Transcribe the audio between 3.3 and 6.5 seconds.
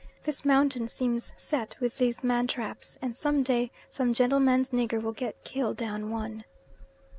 day some gentleman's nigger" will get killed down one.